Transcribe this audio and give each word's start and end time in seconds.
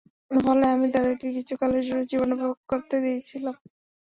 ফলে 0.31 0.65
আমি 0.67 0.87
তাদেরকে 0.95 1.27
কিছু 1.37 1.53
কালের 1.61 1.83
জন্য 1.87 2.01
জীবনোপভোগ 2.11 2.57
করতে 2.69 2.95
দিয়েছিলাম। 3.03 3.55